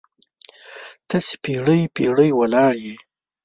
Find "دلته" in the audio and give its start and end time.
2.97-3.03